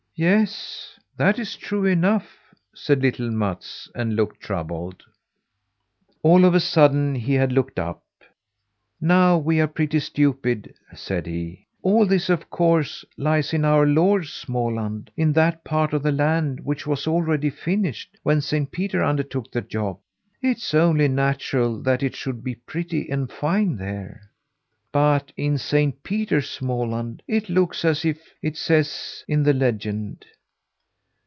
[0.13, 2.37] "Yes, that is true enough,"
[2.75, 5.01] said little Mats, and looked troubled.
[6.21, 8.03] All of a sudden he had looked up.
[8.99, 11.65] "Now we are pretty stupid," said he.
[11.81, 16.59] "All this, of course, lies in our Lord's Småland, in that part of the land
[16.59, 19.97] which was already finished when Saint Peter undertook the job.
[20.39, 24.27] It's only natural that it should be pretty and fine there.
[24.93, 28.19] But in Saint Peter's Småland it looks as it
[28.57, 30.25] says in the legend.